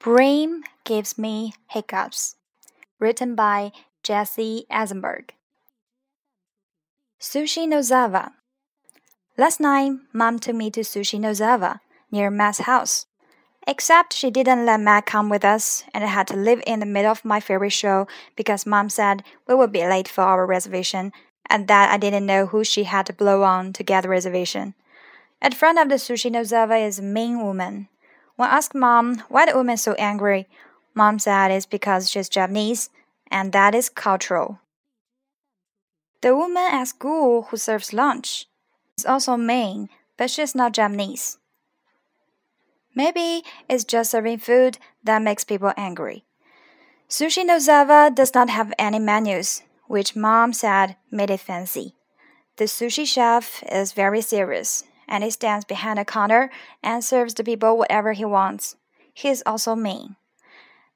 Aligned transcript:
Bream 0.00 0.62
gives 0.84 1.18
me 1.18 1.54
hiccups. 1.66 2.36
Written 3.00 3.34
by 3.34 3.72
Jesse 4.04 4.64
Eisenberg. 4.70 5.34
Sushi 7.20 7.66
Nozawa. 7.66 8.30
Last 9.36 9.58
night, 9.58 9.94
Mom 10.12 10.38
took 10.38 10.54
me 10.54 10.70
to 10.70 10.80
Sushi 10.80 11.18
Nozawa 11.18 11.80
near 12.12 12.30
Matt's 12.30 12.60
house. 12.60 13.06
Except 13.66 14.14
she 14.14 14.30
didn't 14.30 14.64
let 14.64 14.78
Matt 14.78 15.04
come 15.04 15.28
with 15.28 15.44
us, 15.44 15.82
and 15.92 16.04
I 16.04 16.06
had 16.06 16.28
to 16.28 16.36
live 16.36 16.62
in 16.64 16.78
the 16.78 16.86
middle 16.86 17.10
of 17.10 17.24
my 17.24 17.40
favorite 17.40 17.72
show 17.72 18.06
because 18.36 18.66
Mom 18.66 18.88
said 18.88 19.24
we 19.48 19.54
would 19.56 19.72
be 19.72 19.84
late 19.84 20.06
for 20.06 20.22
our 20.22 20.46
reservation, 20.46 21.12
and 21.50 21.66
that 21.66 21.90
I 21.90 21.98
didn't 21.98 22.24
know 22.24 22.46
who 22.46 22.62
she 22.62 22.84
had 22.84 23.06
to 23.06 23.12
blow 23.12 23.42
on 23.42 23.72
to 23.72 23.82
get 23.82 24.02
the 24.02 24.08
reservation. 24.08 24.74
At 25.42 25.54
front 25.54 25.80
of 25.80 25.88
the 25.88 25.96
Sushi 25.96 26.30
Nozawa 26.30 26.86
is 26.86 27.00
a 27.00 27.02
mean 27.02 27.42
woman. 27.42 27.88
When 28.38 28.50
asked 28.50 28.72
Mom 28.72 29.24
why 29.28 29.46
the 29.46 29.56
woman 29.56 29.74
is 29.74 29.82
so 29.82 29.94
angry, 29.94 30.46
Mom 30.94 31.18
said 31.18 31.50
it's 31.50 31.66
because 31.66 32.08
she's 32.08 32.28
Japanese, 32.28 32.88
and 33.32 33.50
that 33.50 33.74
is 33.74 33.88
cultural. 33.88 34.60
The 36.20 36.36
woman 36.36 36.68
at 36.70 36.84
school 36.84 37.48
who 37.50 37.56
serves 37.56 37.92
lunch 37.92 38.46
is 38.96 39.04
also 39.04 39.36
mean, 39.36 39.88
but 40.16 40.30
she's 40.30 40.54
not 40.54 40.70
Japanese. 40.70 41.38
Maybe 42.94 43.42
it's 43.68 43.82
just 43.82 44.12
serving 44.12 44.38
food 44.38 44.78
that 45.02 45.20
makes 45.20 45.42
people 45.42 45.72
angry. 45.76 46.22
Sushi 47.08 47.44
Nozawa 47.44 48.14
does 48.14 48.34
not 48.34 48.50
have 48.50 48.72
any 48.78 49.00
menus, 49.00 49.62
which 49.88 50.14
Mom 50.14 50.52
said 50.52 50.94
made 51.10 51.30
it 51.30 51.40
fancy. 51.40 51.96
The 52.56 52.66
sushi 52.66 53.04
chef 53.04 53.64
is 53.64 53.92
very 53.92 54.20
serious 54.20 54.84
and 55.08 55.24
he 55.24 55.30
stands 55.30 55.64
behind 55.64 55.98
a 55.98 56.04
counter 56.04 56.50
and 56.82 57.02
serves 57.02 57.34
the 57.34 57.44
people 57.44 57.76
whatever 57.76 58.12
he 58.12 58.24
wants. 58.24 58.76
He 59.12 59.28
is 59.28 59.42
also 59.46 59.74
mean. 59.74 60.16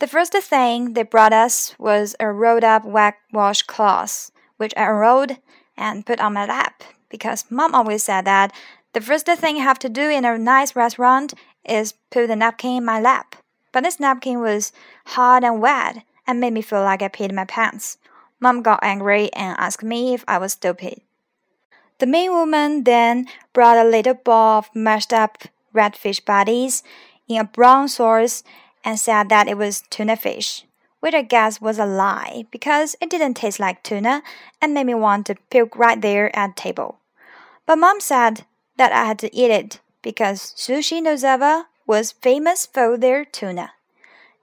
The 0.00 0.06
first 0.06 0.32
thing 0.32 0.94
they 0.94 1.02
brought 1.02 1.32
us 1.32 1.74
was 1.78 2.16
a 2.18 2.32
rolled 2.32 2.64
up 2.64 2.84
whitewash 2.84 3.62
cloth, 3.62 4.30
which 4.56 4.74
I 4.76 4.84
unrolled 4.84 5.36
and 5.76 6.06
put 6.06 6.20
on 6.20 6.34
my 6.34 6.46
lap 6.46 6.82
because 7.10 7.50
mom 7.50 7.74
always 7.74 8.02
said 8.02 8.24
that 8.24 8.52
the 8.92 9.00
first 9.00 9.26
thing 9.26 9.56
you 9.56 9.62
have 9.62 9.78
to 9.80 9.88
do 9.88 10.08
in 10.08 10.24
a 10.24 10.38
nice 10.38 10.74
restaurant 10.74 11.34
is 11.64 11.94
put 12.10 12.26
the 12.28 12.36
napkin 12.36 12.76
in 12.76 12.84
my 12.84 13.00
lap. 13.00 13.36
But 13.72 13.84
this 13.84 14.00
napkin 14.00 14.40
was 14.40 14.72
hard 15.06 15.44
and 15.44 15.60
wet 15.60 16.04
and 16.26 16.40
made 16.40 16.54
me 16.54 16.62
feel 16.62 16.82
like 16.82 17.02
I 17.02 17.08
peed 17.08 17.32
my 17.32 17.44
pants. 17.44 17.98
Mom 18.40 18.62
got 18.62 18.80
angry 18.82 19.30
and 19.34 19.58
asked 19.58 19.82
me 19.82 20.14
if 20.14 20.24
I 20.26 20.38
was 20.38 20.54
stupid. 20.54 21.02
The 22.00 22.06
main 22.06 22.32
woman 22.32 22.84
then 22.84 23.26
brought 23.52 23.76
a 23.76 23.84
little 23.84 24.14
ball 24.14 24.60
of 24.60 24.74
mashed 24.74 25.12
up 25.12 25.36
redfish 25.74 26.24
bodies 26.24 26.82
in 27.28 27.36
a 27.36 27.44
brown 27.44 27.88
sauce 27.88 28.42
and 28.82 28.98
said 28.98 29.28
that 29.28 29.48
it 29.48 29.58
was 29.58 29.82
tuna 29.90 30.16
fish, 30.16 30.64
which 31.00 31.12
I 31.12 31.20
guess 31.20 31.60
was 31.60 31.78
a 31.78 31.84
lie 31.84 32.46
because 32.50 32.96
it 33.02 33.10
didn't 33.10 33.34
taste 33.34 33.60
like 33.60 33.82
tuna 33.82 34.22
and 34.62 34.72
made 34.72 34.86
me 34.86 34.94
want 34.94 35.26
to 35.26 35.34
puke 35.50 35.76
right 35.76 36.00
there 36.00 36.34
at 36.34 36.56
the 36.56 36.62
table. 36.62 37.00
But 37.66 37.76
mom 37.76 38.00
said 38.00 38.46
that 38.78 38.92
I 38.92 39.04
had 39.04 39.18
to 39.18 39.36
eat 39.36 39.50
it 39.50 39.80
because 40.00 40.54
Sushi 40.56 41.02
Nozawa 41.02 41.66
was 41.86 42.12
famous 42.12 42.64
for 42.64 42.96
their 42.96 43.26
tuna. 43.26 43.72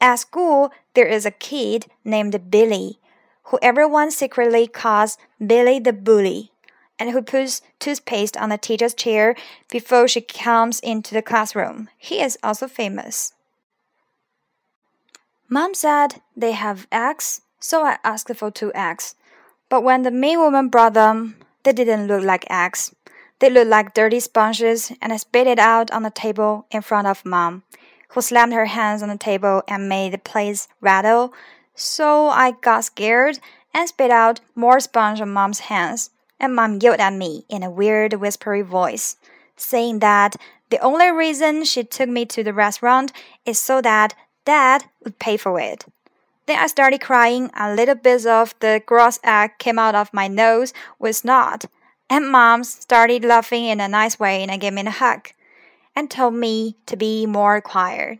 At 0.00 0.16
school, 0.16 0.72
there 0.94 1.06
is 1.06 1.24
a 1.24 1.30
kid 1.30 1.86
named 2.04 2.50
Billy, 2.50 2.98
who 3.44 3.60
everyone 3.62 4.10
secretly 4.10 4.66
calls 4.66 5.16
Billy 5.38 5.78
the 5.78 5.92
Bully 5.92 6.50
and 6.98 7.10
who 7.10 7.22
puts 7.22 7.62
toothpaste 7.78 8.36
on 8.36 8.50
the 8.50 8.58
teacher's 8.58 8.94
chair 8.94 9.34
before 9.70 10.08
she 10.08 10.20
comes 10.20 10.80
into 10.80 11.14
the 11.14 11.22
classroom. 11.22 11.88
He 11.98 12.20
is 12.20 12.38
also 12.42 12.68
famous. 12.68 13.32
Mom 15.48 15.74
said 15.74 16.20
they 16.36 16.52
have 16.52 16.86
eggs, 16.90 17.42
so 17.60 17.84
I 17.84 17.98
asked 18.04 18.34
for 18.34 18.50
two 18.50 18.72
eggs. 18.74 19.14
But 19.68 19.82
when 19.82 20.02
the 20.02 20.10
maid 20.10 20.36
woman 20.36 20.68
brought 20.68 20.94
them, 20.94 21.36
they 21.64 21.72
didn't 21.72 22.06
look 22.06 22.24
like 22.24 22.50
eggs. 22.50 22.94
They 23.40 23.50
looked 23.50 23.68
like 23.68 23.94
dirty 23.94 24.20
sponges, 24.20 24.92
and 25.02 25.12
I 25.12 25.16
spit 25.16 25.46
it 25.46 25.58
out 25.58 25.90
on 25.90 26.02
the 26.02 26.10
table 26.10 26.66
in 26.70 26.82
front 26.82 27.06
of 27.06 27.24
Mom, 27.24 27.62
who 28.10 28.22
slammed 28.22 28.52
her 28.52 28.66
hands 28.66 29.02
on 29.02 29.08
the 29.08 29.18
table 29.18 29.62
and 29.68 29.88
made 29.88 30.12
the 30.12 30.18
place 30.18 30.68
rattle. 30.80 31.34
So 31.74 32.28
I 32.28 32.52
got 32.52 32.84
scared 32.84 33.40
and 33.74 33.88
spit 33.88 34.10
out 34.10 34.40
more 34.54 34.78
sponge 34.80 35.20
on 35.20 35.30
Mom's 35.30 35.60
hands 35.60 36.10
and 36.40 36.54
mom 36.54 36.78
yelled 36.80 37.00
at 37.00 37.12
me 37.12 37.44
in 37.48 37.62
a 37.62 37.70
weird 37.70 38.14
whispery 38.14 38.62
voice, 38.62 39.16
saying 39.56 40.00
that 40.00 40.36
the 40.70 40.78
only 40.78 41.10
reason 41.10 41.64
she 41.64 41.84
took 41.84 42.08
me 42.08 42.24
to 42.26 42.42
the 42.42 42.52
restaurant 42.52 43.12
is 43.44 43.58
so 43.58 43.80
that 43.80 44.14
dad 44.44 44.84
would 45.02 45.18
pay 45.18 45.36
for 45.36 45.60
it. 45.60 45.84
Then 46.46 46.58
I 46.58 46.66
started 46.66 47.00
crying, 47.00 47.50
and 47.54 47.76
little 47.76 47.94
bits 47.94 48.26
of 48.26 48.54
the 48.60 48.82
gross 48.84 49.18
egg 49.24 49.52
came 49.58 49.78
out 49.78 49.94
of 49.94 50.12
my 50.12 50.28
nose 50.28 50.72
with 50.98 51.16
snot. 51.16 51.64
And 52.10 52.30
mom 52.30 52.64
started 52.64 53.24
laughing 53.24 53.64
in 53.64 53.80
a 53.80 53.88
nice 53.88 54.20
way 54.20 54.42
and 54.42 54.60
gave 54.60 54.74
me 54.74 54.82
a 54.82 54.90
hug 54.90 55.30
and 55.96 56.10
told 56.10 56.34
me 56.34 56.76
to 56.86 56.96
be 56.96 57.24
more 57.24 57.60
quiet. 57.60 58.18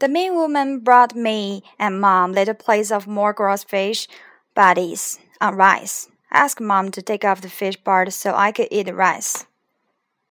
The 0.00 0.08
mean 0.08 0.34
woman 0.34 0.80
brought 0.80 1.14
me 1.14 1.62
and 1.78 2.00
mom 2.00 2.32
little 2.32 2.54
plates 2.54 2.90
of 2.90 3.06
more 3.06 3.32
gross 3.32 3.64
fish 3.64 4.06
bodies 4.58 5.20
on 5.40 5.54
rice. 5.54 6.08
I 6.32 6.38
asked 6.44 6.60
mom 6.60 6.90
to 6.90 7.00
take 7.00 7.24
off 7.24 7.40
the 7.40 7.48
fish 7.48 7.78
part 7.84 8.12
so 8.12 8.34
I 8.34 8.50
could 8.50 8.68
eat 8.72 8.86
the 8.86 8.94
rice. 8.94 9.47